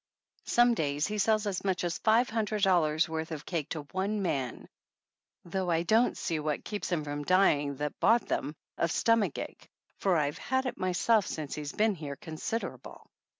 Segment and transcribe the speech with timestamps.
[0.47, 4.23] Some days he sells as much as five hundred dollars worth of cake to one
[4.23, 4.67] man,
[5.45, 9.69] though I don't see what keeps him from dying that bought them of stomach ache,
[9.99, 13.11] for I've had it myself since he's been here consider able.